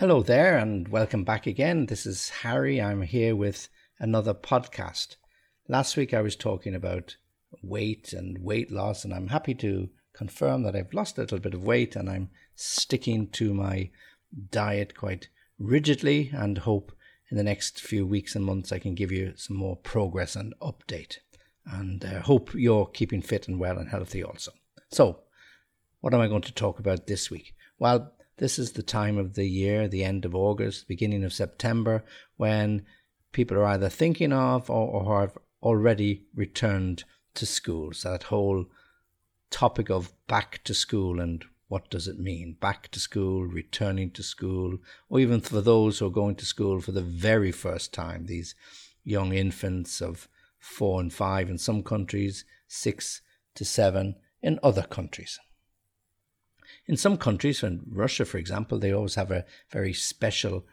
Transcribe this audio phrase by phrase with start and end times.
[0.00, 1.84] Hello there, and welcome back again.
[1.84, 2.80] This is Harry.
[2.80, 3.68] I'm here with
[3.98, 5.16] another podcast.
[5.68, 7.16] Last week I was talking about
[7.62, 11.52] weight and weight loss, and I'm happy to confirm that I've lost a little bit
[11.52, 13.90] of weight and I'm sticking to my
[14.50, 15.28] diet quite
[15.58, 16.92] rigidly and hope
[17.30, 20.54] in the next few weeks and months I can give you some more progress and
[20.62, 21.18] update.
[21.66, 24.52] And uh, hope you're keeping fit and well and healthy also.
[24.90, 25.24] So,
[26.00, 27.54] what am I going to talk about this week?
[27.78, 32.02] Well, this is the time of the year, the end of August, beginning of September,
[32.38, 32.86] when
[33.32, 37.92] people are either thinking of or, or have already returned to school.
[37.92, 38.64] So that whole
[39.50, 42.56] topic of back to school and what does it mean?
[42.58, 44.78] Back to school, returning to school,
[45.10, 48.54] or even for those who are going to school for the very first time, these
[49.04, 50.28] young infants of
[50.58, 53.20] four and five in some countries, six
[53.54, 55.38] to seven in other countries.
[56.86, 60.66] In some countries, in Russia, for example, they always have a very special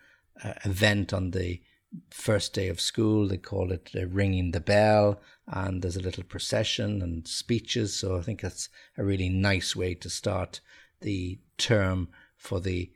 [0.44, 1.62] uh, event on the
[2.10, 3.28] first day of school.
[3.28, 7.96] They call it uh, ringing the bell, and there's a little procession and speeches.
[7.96, 10.62] So I think that's a really nice way to start
[11.02, 12.92] the term for the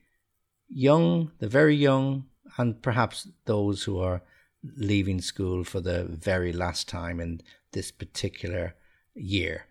[0.67, 2.25] young, the very young,
[2.57, 4.21] and perhaps those who are
[4.77, 8.75] leaving school for the very last time in this particular
[9.15, 9.65] year.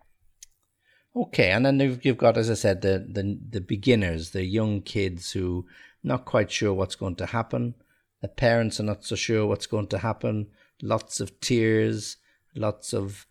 [1.13, 5.31] Okay, and then you've, got, as I said, the, the the beginners, the young kids
[5.33, 5.65] who
[6.03, 7.75] not quite sure what's going to happen.
[8.21, 10.47] The parents are not so sure what's going to happen.
[10.81, 12.17] Lots of tears,
[12.55, 13.25] lots of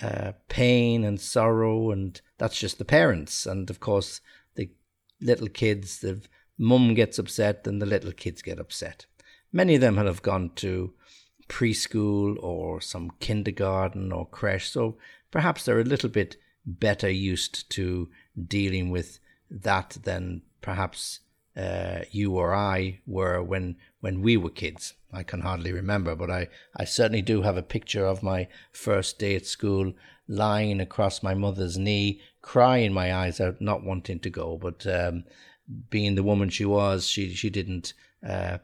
[0.00, 3.44] uh, pain and sorrow, and that's just the parents.
[3.44, 4.22] And of course,
[4.54, 4.70] the
[5.20, 6.22] little kids, the
[6.56, 9.04] mum gets upset, and the little kids get upset.
[9.52, 10.94] Many of them have gone to
[11.48, 14.96] preschool or some kindergarten or creche, so
[15.30, 18.08] perhaps they're a little bit better used to
[18.46, 21.20] dealing with that than perhaps
[21.56, 24.94] uh, you or I were when when we were kids.
[25.12, 29.18] I can hardly remember, but I, I certainly do have a picture of my first
[29.18, 29.94] day at school
[30.28, 34.58] lying across my mother's knee, crying my eyes out, not wanting to go.
[34.58, 35.24] But um,
[35.88, 37.94] being the woman she was, she she didn't
[38.26, 38.58] uh,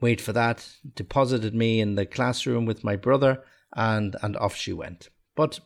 [0.00, 0.68] wait for that.
[0.96, 3.42] Deposited me in the classroom with my brother,
[3.74, 5.10] and and off she went.
[5.36, 5.60] But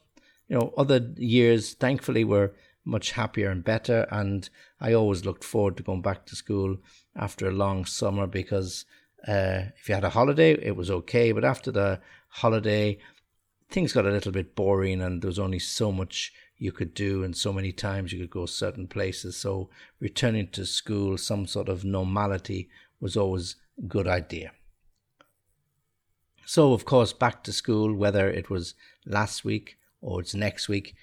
[0.49, 2.55] you know, other years, thankfully, were
[2.85, 4.07] much happier and better.
[4.11, 4.49] And
[4.81, 6.79] I always looked forward to going back to school
[7.15, 8.87] after a long summer because
[9.27, 11.33] uh, if you had a holiday, it was okay.
[11.33, 12.99] But after the holiday,
[13.71, 17.23] things got a little bit boring and there was only so much you could do
[17.23, 19.37] and so many times you could go certain places.
[19.37, 19.69] So
[20.01, 22.69] returning to school, some sort of normality
[23.01, 24.53] was always a good idea.
[26.45, 30.95] So, of course, back to school, whether it was last week or it's next week,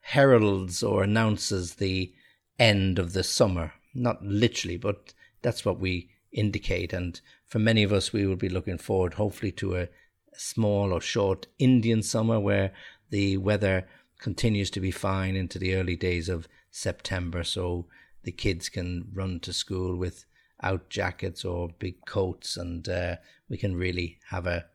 [0.00, 2.12] heralds or announces the
[2.58, 3.72] end of the summer.
[3.94, 5.12] Not literally, but
[5.42, 6.92] that's what we indicate.
[6.92, 9.88] And for many of us, we will be looking forward, hopefully, to a
[10.34, 12.72] small or short Indian summer where
[13.10, 13.86] the weather
[14.18, 17.42] continues to be fine into the early days of September.
[17.44, 17.86] So
[18.24, 23.16] the kids can run to school without jackets or big coats, and uh,
[23.48, 24.66] we can really have a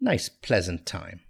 [0.00, 1.20] nice, pleasant time.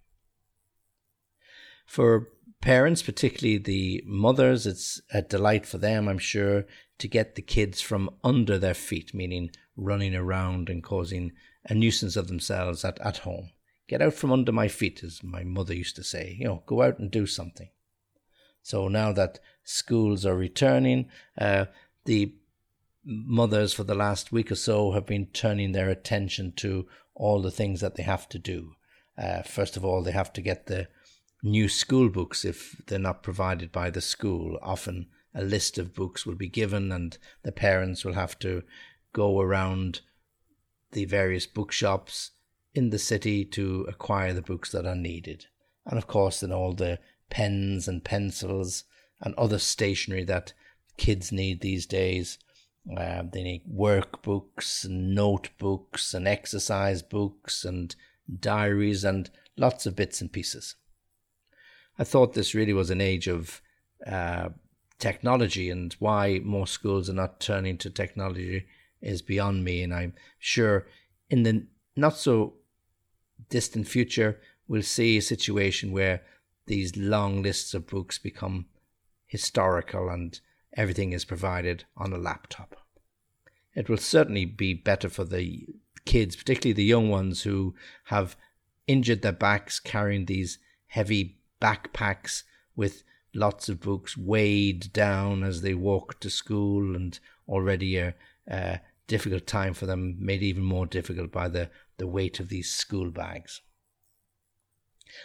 [1.84, 2.28] For
[2.61, 6.65] parents, particularly the mothers, it's a delight for them, I'm sure,
[6.99, 11.33] to get the kids from under their feet, meaning running around and causing
[11.67, 13.50] a nuisance of themselves at, at home.
[13.87, 16.37] Get out from under my feet, as my mother used to say.
[16.39, 17.69] You know, go out and do something.
[18.62, 21.66] So now that schools are returning, uh,
[22.06, 22.34] the
[23.05, 27.51] mothers for the last week or so have been turning their attention to all the
[27.51, 28.72] things that they have to do.
[29.19, 30.89] Uh, first of all, they have to get the
[31.44, 34.59] new school books if they're not provided by the school.
[34.62, 38.62] Often a list of books will be given, and the parents will have to
[39.12, 40.00] go around
[40.93, 42.31] the various bookshops
[42.75, 45.47] in the city to acquire the books that are needed.
[45.84, 46.99] And of course, then all the
[47.30, 48.84] pens and pencils
[49.21, 50.54] and other stationery that
[50.97, 52.39] kids need these days.
[52.97, 57.95] Uh, they need workbooks and notebooks and exercise books and
[58.41, 60.77] diaries and lots of bits and pieces.
[61.98, 63.60] I thought this really was an age of
[64.06, 64.50] uh,
[64.98, 68.66] technology, and why more schools are not turning to technology
[69.00, 69.82] is beyond me.
[69.82, 70.86] And I'm sure
[71.30, 72.54] in the not so
[73.48, 76.22] distant future, we'll see a situation where
[76.66, 78.66] these long lists of books become
[79.26, 80.41] historical and
[80.76, 82.76] everything is provided on a laptop.
[83.74, 85.66] It will certainly be better for the
[86.04, 87.74] kids, particularly the young ones who
[88.04, 88.36] have
[88.86, 92.42] injured their backs carrying these heavy backpacks
[92.77, 93.03] with
[93.34, 97.18] lots of books weighed down as they walk to school and
[97.48, 98.15] already a,
[98.51, 102.72] uh, difficult time for them, made even more difficult by the, the weight of these
[102.72, 103.60] school bags.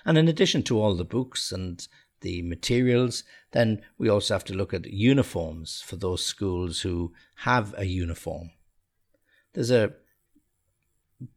[0.06, 1.88] And in addition to all the books and
[2.22, 7.74] the materials, then we also have to look at uniforms for those schools who have
[7.78, 8.52] a uniform.
[9.54, 9.94] There's a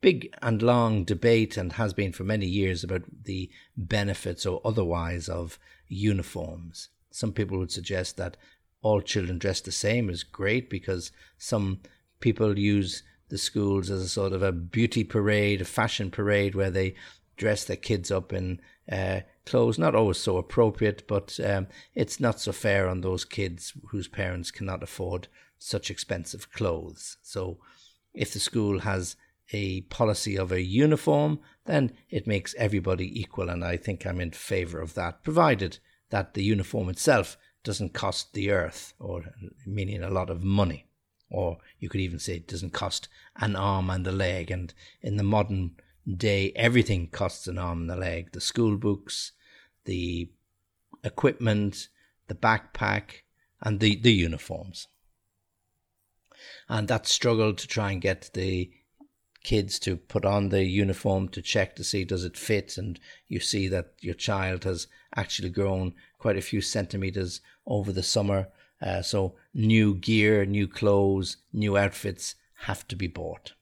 [0.01, 5.29] big and long debate and has been for many years about the benefits or otherwise
[5.29, 5.59] of
[5.89, 6.89] uniforms.
[7.11, 8.37] Some people would suggest that
[8.83, 11.81] all children dressed the same is great because some
[12.21, 16.71] people use the schools as a sort of a beauty parade, a fashion parade where
[16.71, 16.95] they
[17.37, 22.41] dress their kids up in uh, clothes, not always so appropriate, but um, it's not
[22.41, 27.17] so fair on those kids whose parents cannot afford such expensive clothes.
[27.23, 27.59] So
[28.15, 29.17] if the school has
[29.53, 34.31] a policy of a uniform, then it makes everybody equal, and I think I'm in
[34.31, 35.79] favour of that, provided
[36.11, 39.25] that the uniform itself doesn't cost the earth, or
[39.67, 40.87] meaning a lot of money.
[41.31, 44.51] Or you could even say it doesn't cost an arm and a leg.
[44.51, 49.33] And in the modern day, everything costs an arm and a leg the school books,
[49.85, 50.31] the
[51.03, 51.89] equipment,
[52.27, 53.23] the backpack,
[53.61, 54.89] and the, the uniforms.
[56.69, 58.71] And that struggle to try and get the
[59.43, 63.41] kids to put on the uniform to check to see does it fit and you
[63.41, 64.87] see that your child has
[65.17, 68.49] actually grown quite a few centimeters over the summer.
[68.81, 72.35] Uh, so new gear new clothes new outfits
[72.65, 73.53] have to be bought.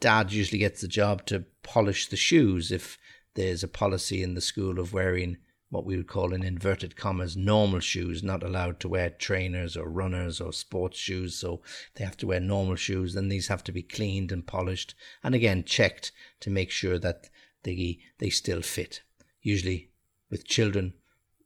[0.00, 2.98] Dad usually gets the job to polish the shoes if
[3.34, 5.36] there's a policy in the school of wearing
[5.68, 9.88] what we would call in inverted commas normal shoes, not allowed to wear trainers or
[9.88, 11.36] runners or sports shoes.
[11.36, 11.60] So
[11.94, 13.14] they have to wear normal shoes.
[13.14, 17.28] Then these have to be cleaned and polished and again checked to make sure that
[17.64, 19.02] they they still fit.
[19.42, 19.90] Usually
[20.30, 20.94] with children,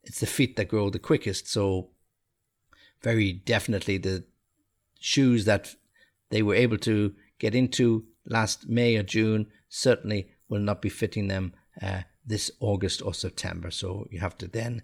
[0.05, 1.49] it's the feet that grow the quickest.
[1.49, 1.91] So
[3.03, 4.25] very definitely the
[4.99, 5.75] shoes that
[6.31, 11.29] they were able to get into last May or June certainly will not be fitting
[11.29, 13.71] them uh, this August or September.
[13.71, 14.83] So you have to then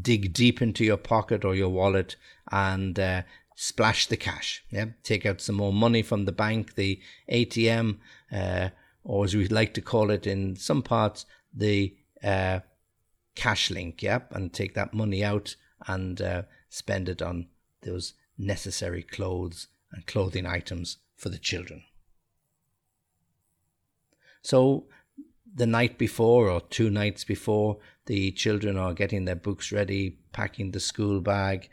[0.00, 2.16] dig deep into your pocket or your wallet
[2.50, 3.22] and uh,
[3.56, 4.64] splash the cash.
[4.70, 7.00] Yeah, take out some more money from the bank, the
[7.30, 7.98] ATM,
[8.32, 8.70] uh,
[9.04, 12.60] or as we like to call it in some parts, the uh,
[13.34, 14.02] cash link.
[14.02, 15.56] Yeah, and take that money out
[15.86, 17.48] and uh, spend it on
[17.82, 21.82] those necessary clothes and clothing items for the children.
[24.42, 24.86] So
[25.54, 30.70] the night before or two nights before, the children are getting their books ready, packing
[30.70, 31.68] the school bag,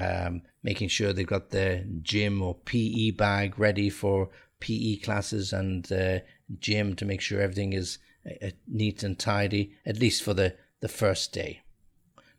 [0.00, 4.30] um, making sure they've got their gym or PE bag ready for
[4.60, 6.18] PE classes and uh,
[6.58, 7.98] gym to make sure everything is
[8.42, 11.62] uh, neat and tidy, at least for the, the first day.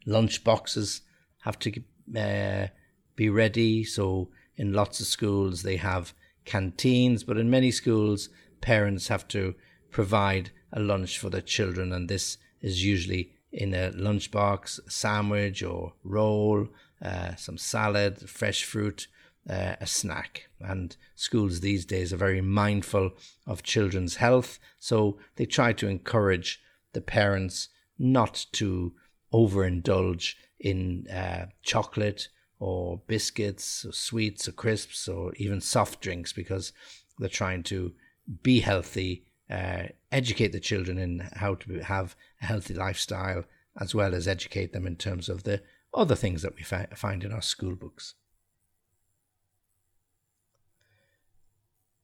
[0.05, 1.01] Lunch boxes
[1.41, 1.81] have to
[2.17, 2.67] uh,
[3.15, 3.83] be ready.
[3.83, 6.13] So, in lots of schools, they have
[6.45, 8.29] canteens, but in many schools,
[8.61, 9.55] parents have to
[9.89, 15.93] provide a lunch for the children, and this is usually in a lunchbox, sandwich or
[16.03, 16.67] roll,
[17.01, 19.07] uh, some salad, fresh fruit,
[19.47, 20.49] uh, a snack.
[20.59, 23.11] And schools these days are very mindful
[23.45, 26.61] of children's health, so they try to encourage
[26.93, 28.93] the parents not to
[29.31, 36.71] overindulge in uh, chocolate or biscuits or sweets or crisps or even soft drinks because
[37.19, 37.93] they're trying to
[38.41, 43.43] be healthy uh, educate the children in how to have a healthy lifestyle,
[43.79, 45.61] as well as educate them in terms of the
[45.93, 48.15] other things that we fi- find in our school books.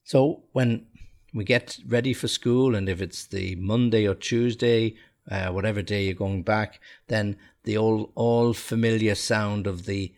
[0.04, 0.88] So when
[1.34, 4.96] we get ready for school, and if it's the Monday or Tuesday,
[5.30, 10.14] uh, whatever day you're going back, then the all all familiar sound of the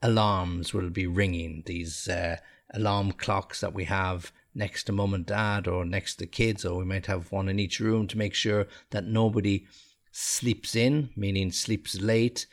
[0.00, 1.64] alarms will be ringing.
[1.66, 2.36] These uh,
[2.72, 6.78] alarm clocks that we have next to mum and dad or next to kids, or
[6.78, 9.66] we might have one in each room to make sure that nobody
[10.12, 12.46] sleeps in, meaning sleeps late,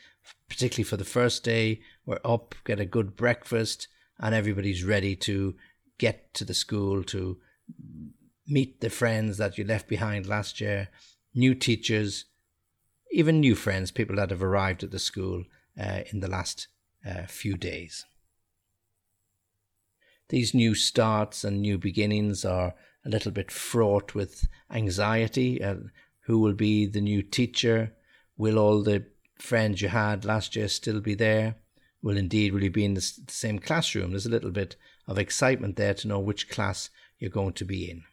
[0.48, 1.80] particularly for the first day.
[2.06, 3.88] We're up, get a good breakfast,
[4.18, 5.54] and everybody's ready to
[5.98, 7.38] get to the school to
[8.46, 10.88] meet the friends that you left behind last year,
[11.34, 12.24] new teachers,
[13.10, 15.44] even new friends, people that have arrived at the school
[15.78, 16.68] uh, in the last
[17.06, 18.04] uh, few days.
[20.28, 25.62] These new starts and new beginnings are a little bit fraught with anxiety.
[25.62, 25.76] Uh,
[26.26, 27.94] who will be the new teacher?
[28.36, 29.06] Will all the
[29.38, 31.56] friends you had last year still be there?
[32.02, 34.10] Will indeed will you be in the same classroom?
[34.10, 37.90] There's a little bit of excitement there to know which class you're going to be
[37.90, 38.04] in.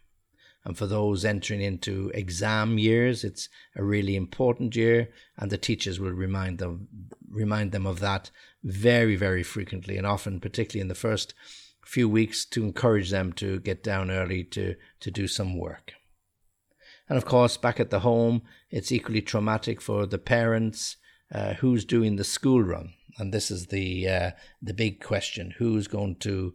[0.63, 5.99] And for those entering into exam years, it's a really important year, and the teachers
[5.99, 6.87] will remind them,
[7.29, 8.31] remind them of that
[8.63, 11.35] very, very frequently, and often, particularly in the first
[11.85, 15.93] few weeks, to encourage them to get down early to, to do some work.
[17.07, 20.97] And of course, back at the home, it's equally traumatic for the parents
[21.33, 22.93] uh, who's doing the school run.
[23.17, 26.53] And this is the uh, the big question: Who's going to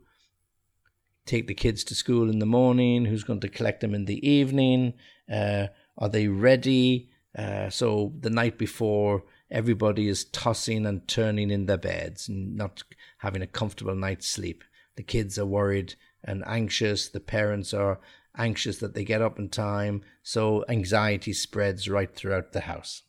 [1.25, 3.07] take the kids to school in the morning?
[3.07, 4.95] Who's going to collect them in the evening?
[5.33, 7.11] Uh, are they ready?
[7.37, 12.83] Uh, so the night before, everybody is tossing and turning in their beds and not
[13.19, 14.65] having a comfortable night's sleep.
[15.01, 17.09] The kids are worried and anxious.
[17.09, 18.01] The parents are
[18.37, 20.03] anxious that they get up in time.
[20.23, 23.05] So anxiety spreads right throughout the house.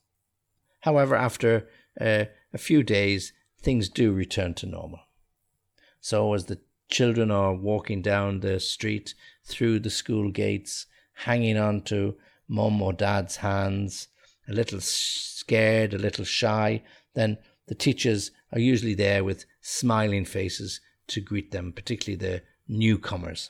[0.80, 1.68] However, after
[2.00, 5.02] uh, a few days, things do return to normal.
[6.00, 10.86] So as the children are walking down the street through the school gates,
[11.26, 12.16] hanging on to
[12.48, 14.08] mum or dad's hands,
[14.48, 16.84] a little scared, a little shy,
[17.16, 23.50] then the teachers are usually there with smiling faces to greet them, particularly the newcomers,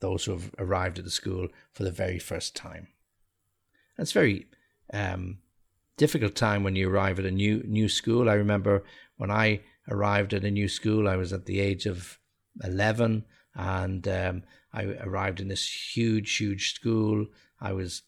[0.00, 2.88] those who have arrived at the school for the very first time.
[3.98, 4.46] It's very
[4.92, 5.38] um,
[5.96, 8.28] difficult time when you arrive at a new new school.
[8.28, 8.84] I remember
[9.16, 12.18] when I arrived at a new school, I was at the age of
[12.62, 13.24] eleven,
[13.54, 17.26] and um, I arrived in this huge, huge school.
[17.60, 18.02] I was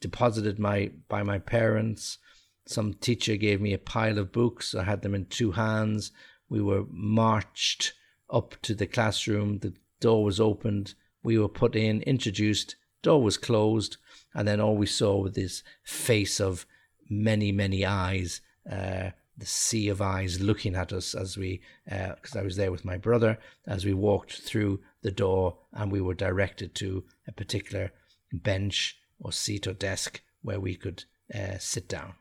[0.00, 2.18] deposited my by my parents.
[2.66, 4.74] Some teacher gave me a pile of books.
[4.74, 6.12] I had them in two hands.
[6.48, 7.94] We were marched
[8.32, 9.58] up to the classroom.
[9.58, 10.94] The door was opened.
[11.22, 12.76] We were put in, introduced.
[13.02, 13.96] Door was closed,
[14.34, 16.66] and then all we saw was this face of
[17.08, 18.40] many, many eyes.
[18.68, 22.70] Uh, the sea of eyes looking at us as we, because uh, I was there
[22.70, 27.32] with my brother, as we walked through the door and we were directed to a
[27.32, 27.92] particular
[28.32, 32.14] bench or seat or desk where we could uh, sit down.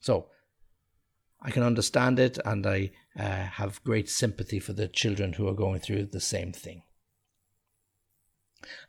[0.00, 0.26] So
[1.40, 5.54] I can understand it and I uh, have great sympathy for the children who are
[5.54, 6.82] going through the same thing.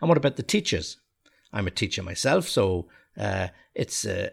[0.01, 0.97] And what about the teachers?
[1.53, 2.87] I'm a teacher myself, so
[3.17, 4.31] uh, it's a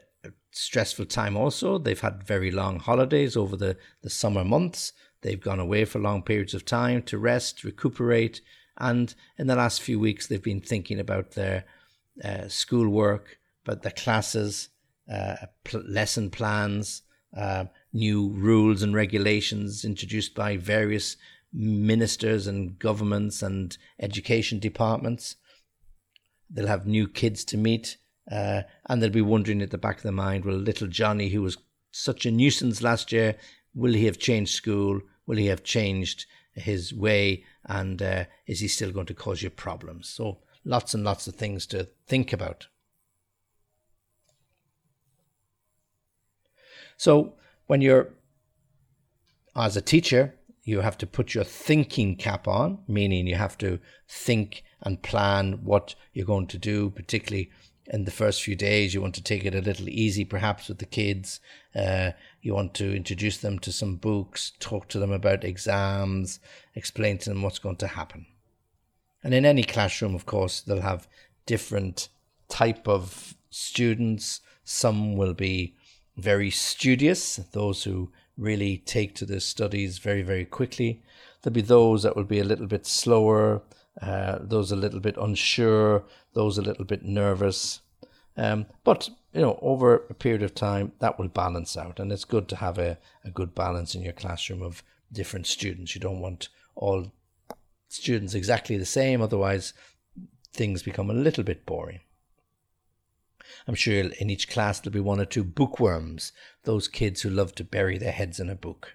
[0.50, 1.78] stressful time also.
[1.78, 4.92] They've had very long holidays over the, the summer months.
[5.23, 8.40] They've gone away for long periods of time to rest, recuperate,
[8.78, 11.64] and in the last few weeks, they've been thinking about their
[12.23, 14.68] uh, schoolwork, about the classes,
[15.11, 17.02] uh, pl- lesson plans,
[17.37, 21.16] uh, new rules and regulations introduced by various
[21.52, 25.37] ministers and governments and education departments.
[26.50, 27.97] They'll have new kids to meet,
[28.31, 31.43] uh, and they'll be wondering at the back of their mind, well, little Johnny, who
[31.43, 31.59] was
[31.90, 33.37] such a nuisance last year,
[33.75, 35.00] will he have changed school?
[35.26, 37.45] Will he have changed his way?
[37.64, 40.09] And uh, is he still going to cause you problems?
[40.09, 42.66] So lots and lots of things to think about.
[46.96, 47.34] So,
[47.66, 48.08] when you're
[49.54, 50.34] as a teacher,
[50.64, 55.64] you have to put your thinking cap on, meaning you have to think and plan
[55.64, 57.50] what you're going to do, particularly
[57.86, 58.92] in the first few days.
[58.92, 61.40] You want to take it a little easy, perhaps, with the kids.
[61.74, 62.10] Uh,
[62.42, 66.40] you want to introduce them to some books, talk to them about exams,
[66.74, 68.26] explain to them what's going to happen.
[69.22, 71.08] And in any classroom, of course, they'll have
[71.46, 72.08] different
[72.48, 74.40] type of students.
[74.64, 75.76] Some will be
[76.16, 81.02] very studious, those who really take to the studies very, very quickly.
[81.42, 83.62] There'll be those that will be a little bit slower,
[84.00, 86.04] uh, those a little bit unsure,
[86.35, 87.80] those a little bit nervous.
[88.37, 92.25] Um, but you know, over a period of time, that will balance out, and it's
[92.25, 94.82] good to have a, a good balance in your classroom of
[95.12, 95.94] different students.
[95.94, 97.12] You don't want all
[97.88, 99.73] students exactly the same, otherwise,
[100.52, 102.00] things become a little bit boring.
[103.68, 106.32] I'm sure in each class there'll be one or two bookworms,
[106.62, 108.94] those kids who love to bury their heads in a book.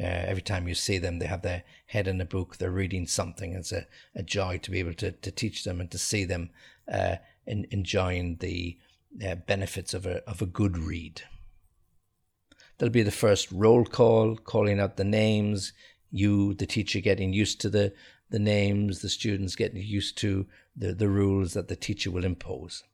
[0.00, 3.06] Uh, every time you see them, they have their head in a book, they're reading
[3.06, 3.52] something.
[3.52, 6.50] It's a, a joy to be able to, to teach them and to see them
[6.92, 8.78] uh, in, enjoying the
[9.26, 11.22] uh, benefits of a, of a good read.
[12.78, 15.72] There'll be the first roll call, calling out the names,
[16.10, 17.92] you, the teacher, getting used to the,
[18.30, 20.46] the names, the students getting used to
[20.76, 22.84] the, the rules that the teacher will impose.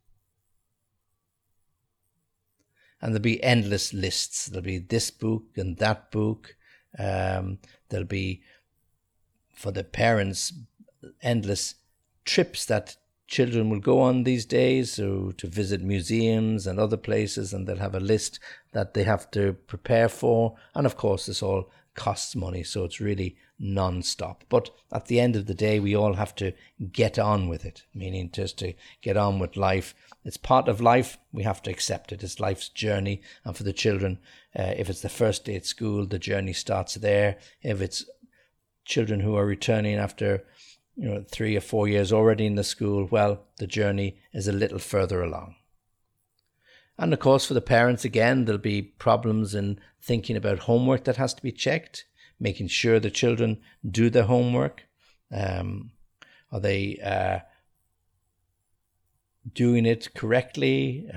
[3.00, 4.46] And there'll be endless lists.
[4.46, 6.56] There'll be this book and that book.
[6.98, 7.58] Um,
[7.88, 8.42] there'll be,
[9.52, 10.52] for the parents,
[11.22, 11.74] endless
[12.24, 12.96] trips that
[13.26, 17.78] children will go on these days so to visit museums and other places and they'll
[17.78, 18.38] have a list
[18.72, 23.00] that they have to prepare for and of course this all costs money, so it's
[23.00, 24.44] really non-stop.
[24.48, 26.52] But at the end of the day, we all have to
[26.92, 29.94] get on with it, meaning just to get on with life.
[30.24, 31.18] It's part of life.
[31.32, 32.22] We have to accept it.
[32.22, 33.20] It's life's journey.
[33.44, 34.18] And for the children,
[34.58, 37.36] uh, if it's the first day at school, the journey starts there.
[37.62, 38.06] If it's
[38.84, 40.44] children who are returning after
[40.96, 44.52] you know three or four years already in the school, well, the journey is a
[44.52, 45.56] little further along.
[46.98, 51.16] And of course, for the parents, again, there'll be problems in thinking about homework that
[51.16, 52.04] has to be checked,
[52.38, 54.84] making sure the children do their homework.
[55.32, 55.90] Um,
[56.52, 57.40] are they uh,
[59.52, 61.10] doing it correctly?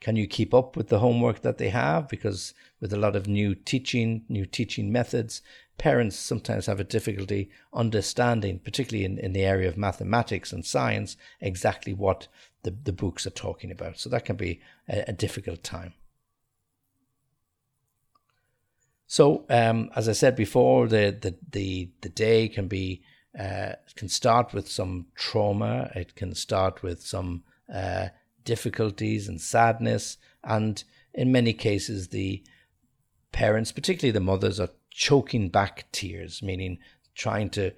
[0.00, 2.08] Can you keep up with the homework that they have?
[2.08, 5.42] Because with a lot of new teaching, new teaching methods,
[5.76, 11.16] parents sometimes have a difficulty understanding, particularly in, in the area of mathematics and science,
[11.40, 12.28] exactly what
[12.62, 13.98] the, the books are talking about.
[13.98, 15.94] So that can be a, a difficult time.
[19.06, 23.02] So, um, as I said before, the, the, the, the day can be
[23.38, 25.90] uh, can start with some trauma.
[25.94, 28.08] It can start with some uh,
[28.44, 30.84] difficulties and sadness, and
[31.14, 32.42] in many cases, the
[33.32, 36.78] parents, particularly the mothers, are choking back tears, meaning
[37.14, 37.72] trying to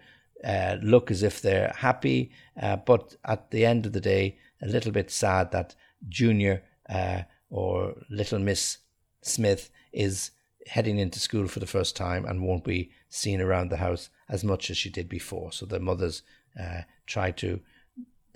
[0.45, 2.31] uh, look as if they're happy,
[2.61, 5.75] uh, but at the end of the day, a little bit sad that
[6.09, 8.79] Junior uh, or Little Miss
[9.23, 10.31] Smith is
[10.67, 14.45] heading into school for the first time and won't be seen around the house as
[14.45, 15.53] much as she did before.
[15.53, 16.23] So the mothers
[16.59, 17.61] uh, try to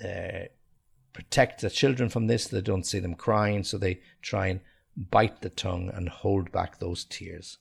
[0.05, 0.49] uh,
[1.15, 2.47] protect the children from this.
[2.47, 4.61] They don't see them crying, so they try and
[4.97, 7.57] bite the tongue and hold back those tears.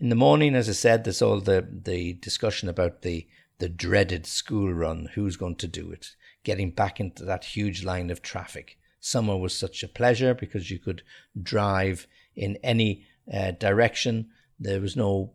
[0.00, 4.26] In the morning, as I said, there's all the, the discussion about the the dreaded
[4.26, 5.08] school run.
[5.14, 6.14] Who's going to do it?
[6.44, 8.78] Getting back into that huge line of traffic.
[9.00, 11.02] Summer was such a pleasure because you could
[11.40, 14.28] drive in any uh, direction.
[14.58, 15.32] There was no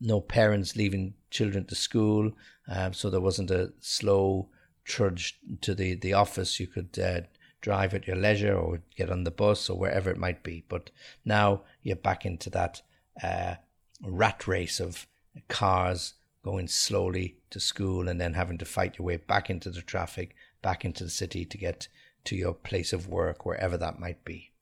[0.00, 2.32] no parents leaving children to school,
[2.68, 4.50] um, so there wasn't a slow
[4.84, 6.60] trudge to the the office.
[6.60, 7.20] You could uh,
[7.60, 10.64] drive at your leisure or get on the bus or wherever it might be.
[10.68, 10.90] But
[11.24, 12.82] now you're back into that
[13.22, 13.54] uh,
[14.02, 15.06] rat race of
[15.48, 19.80] cars going slowly to school and then having to fight your way back into the
[19.80, 21.88] traffic, back into the city to get
[22.24, 24.52] to your place of work, wherever that might be.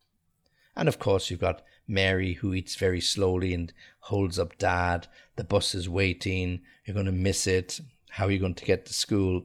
[0.77, 5.09] And of course, you've got Mary who eats very slowly and holds up dad.
[5.37, 6.61] The bus is waiting.
[6.85, 7.81] You're going to miss it.
[8.11, 9.45] How are you going to get to school?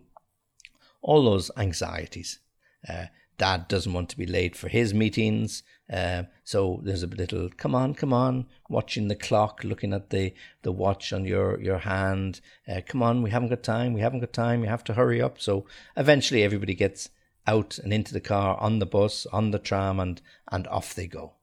[1.07, 2.39] All those anxieties.
[2.87, 3.05] Uh,
[3.37, 5.63] dad doesn't want to be late for his meetings.
[5.91, 10.33] Uh, so there's a little, come on, come on, watching the clock, looking at the,
[10.63, 12.41] the watch on your, your hand.
[12.67, 15.21] Uh, come on, we haven't got time, we haven't got time, you have to hurry
[15.21, 15.39] up.
[15.39, 15.65] So
[15.95, 17.09] eventually everybody gets
[17.47, 21.07] out and into the car, on the bus, on the tram, and, and off they
[21.07, 21.35] go.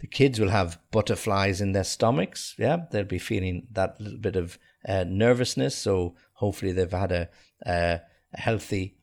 [0.00, 2.54] The kids will have butterflies in their stomachs.
[2.58, 5.76] Yeah, they'll be feeling that little bit of uh, nervousness.
[5.76, 7.28] So hopefully they've had a,
[7.64, 8.00] a
[8.34, 8.96] healthy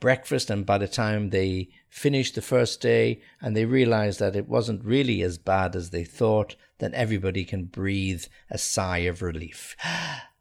[0.00, 4.48] breakfast and by the time they finish the first day and they realize that it
[4.48, 9.76] wasn't really as bad as they thought, then everybody can breathe a sigh of relief.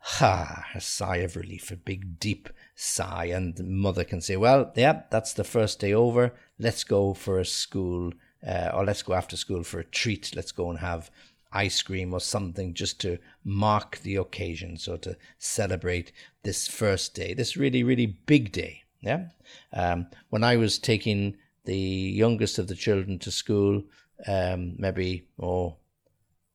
[0.04, 3.26] Ha, a sigh of relief, a big deep sigh.
[3.26, 6.34] And the mother can say, Well, yeah, that's the first day over.
[6.58, 8.12] Let's go for a school,
[8.46, 10.36] uh, or let's go after school for a treat.
[10.36, 11.12] Let's go and have
[11.54, 14.78] ice cream or something just to mark the occasion.
[14.78, 16.12] So to celebrate
[16.44, 18.84] this first day, this really, really big day.
[19.02, 19.26] Yeah.
[19.74, 21.36] Um, when I was taking
[21.66, 23.84] the youngest of the children to school,
[24.28, 25.78] um, maybe, oh,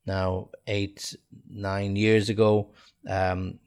[0.07, 1.17] now eight,
[1.51, 2.71] nine years ago,
[3.09, 3.59] um,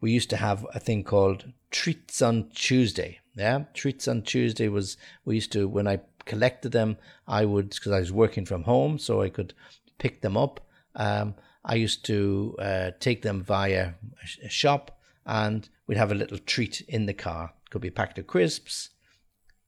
[0.00, 3.18] we used to have a thing called treats on Tuesday.
[3.34, 3.64] Yeah.
[3.74, 6.96] Treats on Tuesday was, we used to, when I collected them,
[7.26, 9.54] I would, because I was working from home, so I could
[9.98, 10.60] pick them up.
[10.94, 13.94] Um, I used to uh, take them via
[14.42, 17.52] a shop and we'd have a little treat in the car.
[17.70, 18.90] Could be a packet of crisps,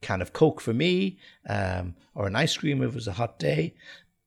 [0.01, 3.39] can of Coke for me, um, or an ice cream if it was a hot
[3.39, 3.75] day.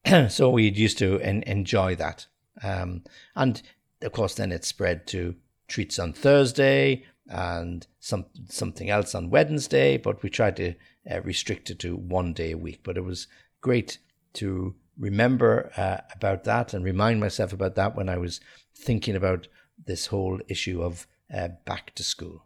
[0.29, 2.27] so we'd used to en- enjoy that.
[2.62, 3.03] Um,
[3.36, 3.62] and
[4.01, 5.36] of course, then it spread to
[5.67, 9.97] treats on Thursday and some something else on Wednesday.
[9.97, 10.75] But we tried to
[11.10, 12.82] uh, restrict it to one day a week.
[12.84, 13.27] But it was
[13.62, 13.97] great
[14.34, 18.39] to remember uh, about that and remind myself about that when I was
[18.75, 19.47] thinking about
[19.86, 22.45] this whole issue of uh, back to school.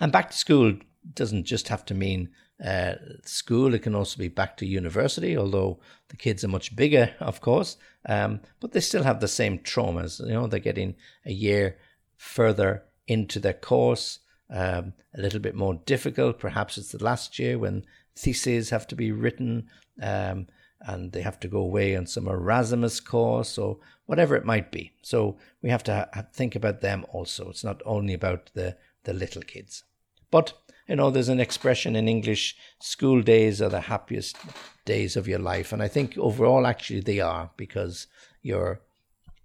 [0.00, 0.74] And back to school
[1.14, 2.30] doesn't just have to mean
[2.64, 7.14] uh, school, it can also be back to university, although the kids are much bigger,
[7.20, 7.76] of course,
[8.08, 10.20] um, but they still have the same traumas.
[10.20, 10.94] You know, they're getting
[11.26, 11.76] a year
[12.16, 16.38] further into their course, um, a little bit more difficult.
[16.38, 17.84] Perhaps it's the last year when
[18.16, 19.68] theses have to be written,
[20.00, 20.46] um,
[20.80, 24.92] and they have to go away on some Erasmus course or whatever it might be.
[25.02, 27.50] So we have to think about them also.
[27.50, 29.84] It's not only about the, the little kids.
[30.30, 30.52] But,
[30.88, 34.36] you know, there's an expression in English school days are the happiest
[34.84, 35.72] days of your life.
[35.72, 38.06] And I think overall, actually, they are because
[38.42, 38.80] you're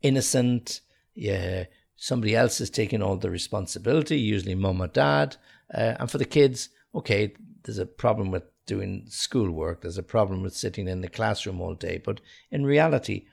[0.01, 0.81] innocent.
[1.15, 1.65] Yeah,
[1.95, 5.37] somebody else is taking all the responsibility, usually mum or dad.
[5.73, 10.41] Uh, and for the kids, okay, there's a problem with doing schoolwork, there's a problem
[10.41, 12.01] with sitting in the classroom all day.
[12.01, 13.25] But in reality,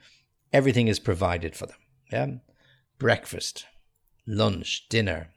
[0.51, 1.77] everything is provided for them.
[2.11, 2.27] Yeah,
[2.97, 3.65] breakfast,
[4.27, 5.29] lunch, dinner,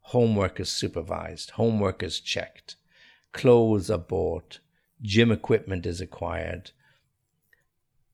[0.00, 2.76] homework is supervised, homework is checked,
[3.32, 4.60] clothes are bought,
[5.00, 6.72] gym equipment is acquired,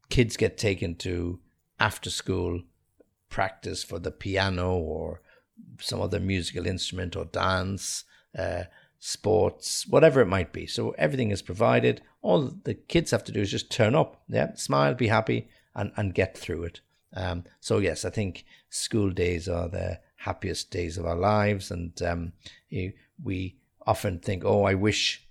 [0.09, 1.41] kids get taken to
[1.81, 2.63] after school
[3.29, 5.21] practice for the piano or
[5.81, 8.05] some other musical instrument or dance,
[8.39, 8.63] uh,
[8.99, 10.67] sports, whatever it might be.
[10.67, 12.03] So everything is provided.
[12.23, 15.93] All the kids have to do is just turn up, yeah, smile, be happy, and,
[15.97, 16.81] and get through it.
[17.15, 22.01] Um, so yes, I think school days are the happiest days of our lives, and
[22.03, 22.33] um,
[23.23, 23.57] we
[23.87, 25.27] often think, "Oh, I wish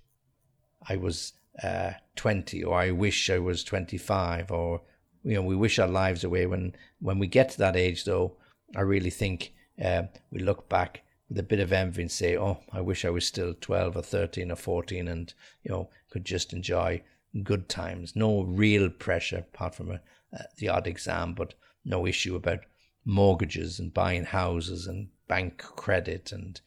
[0.88, 4.82] I was uh, 20, or I wish I was 25, or
[5.22, 6.46] you know, we wish our lives away.
[6.46, 8.36] When when we get to that age, though,
[8.74, 9.52] I really think
[9.82, 11.02] uh, we look back
[11.36, 14.50] a bit of envy and say, "Oh, I wish I was still 12 or 13
[14.50, 17.02] or 14, and you know, could just enjoy
[17.42, 18.16] good times.
[18.16, 20.00] No real pressure apart from a,
[20.32, 22.60] uh, the odd exam, but no issue about
[23.04, 26.60] mortgages and buying houses and bank credit and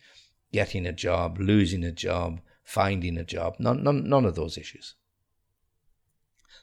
[0.52, 3.56] getting a job, losing a job, finding a job.
[3.60, 4.96] None, none, none of those issues.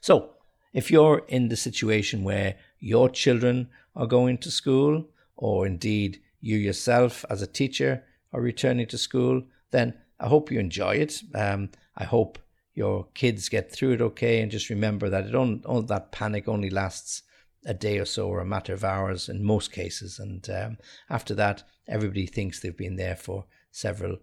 [0.01, 0.35] So,
[0.73, 6.57] if you're in the situation where your children are going to school, or indeed you
[6.57, 11.23] yourself as a teacher are returning to school, then I hope you enjoy it.
[11.35, 12.39] Um, I hope
[12.75, 16.71] your kids get through it okay, and just remember that it all that panic only
[16.71, 17.23] lasts
[17.67, 20.79] a day or so or a matter of hours in most cases, and um,
[21.11, 24.19] after that, everybody thinks they've been there for several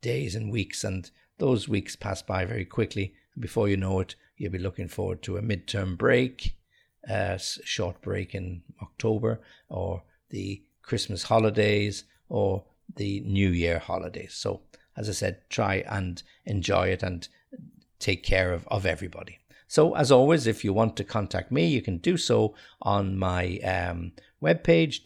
[0.00, 3.14] days and weeks, and those weeks pass by very quickly.
[3.34, 6.56] And before you know it, you'll be looking forward to a midterm break,
[7.08, 12.64] a short break in October, or the Christmas holidays, or
[12.96, 14.34] the New Year holidays.
[14.34, 14.60] So,
[14.96, 17.26] as I said, try and enjoy it and
[17.98, 19.38] take care of, of everybody.
[19.68, 23.58] So, as always, if you want to contact me, you can do so on my
[23.58, 25.02] um, webpage,